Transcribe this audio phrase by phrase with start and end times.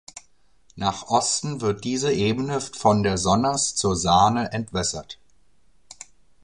[0.75, 5.19] Nach Osten wird diese Ebene von der Sonnaz zur Saane entwässert.